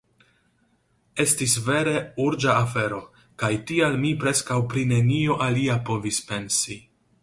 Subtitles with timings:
[1.23, 1.93] Estis vere
[2.25, 2.99] urĝa afero,
[3.45, 6.85] kaj tial mi preskaŭ pri nenio alia povis pensi.